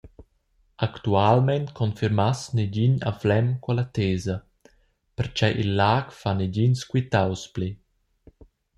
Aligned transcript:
Actualmein 0.85 1.65
confirmass 1.79 2.39
negin 2.59 2.93
a 3.09 3.11
Flem 3.19 3.47
quella 3.63 3.85
tesa, 3.95 4.35
pertgei 5.15 5.53
il 5.63 5.69
lag 5.79 6.05
fa 6.19 6.31
negins 6.39 6.79
quitaus 6.89 7.41
pli. 7.53 7.69